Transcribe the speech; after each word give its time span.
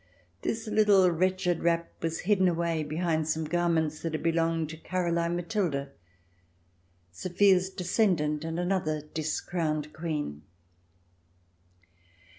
This 0.41 0.65
little 0.65 1.11
wretched 1.11 1.61
wrap 1.61 1.91
was 2.01 2.21
hidden 2.21 2.47
away 2.47 2.81
behind 2.81 3.27
some 3.29 3.45
garments 3.45 4.01
that 4.01 4.13
had 4.13 4.23
belonged 4.23 4.71
to 4.71 4.77
Caroline 4.77 5.35
Matilda, 5.35 5.91
Sophia's 7.11 7.69
ancestress, 7.69 8.19
and 8.43 8.57
another 8.59 9.01
discrowned 9.13 9.93
Queen. 9.93 10.41